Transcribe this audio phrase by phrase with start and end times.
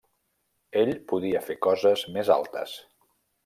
[0.83, 2.75] Ell podia fer coses més altes.